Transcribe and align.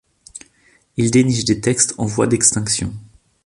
Il 0.97 1.11
déniche 1.11 1.45
des 1.45 1.61
textes 1.61 1.93
en 1.99 2.05
voie 2.07 2.25
d'extinction. 2.25 2.91